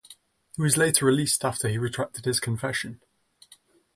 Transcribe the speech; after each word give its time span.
He 0.55 0.63
was 0.63 0.77
later 0.77 1.05
released 1.05 1.45
after 1.45 1.67
he 1.67 1.77
retracted 1.77 2.25
his 2.25 2.39
confession. 2.39 3.01